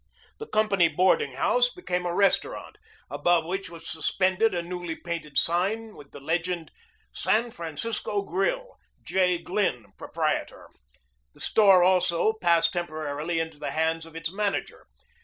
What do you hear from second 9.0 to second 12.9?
J. Glynn, Proprietor." The store also passed